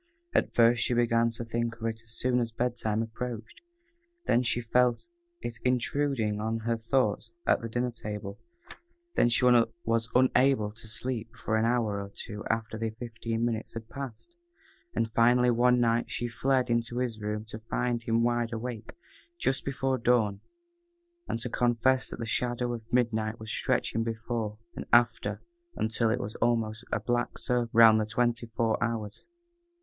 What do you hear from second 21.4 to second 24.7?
to confess that the shadow of midnight was stretched before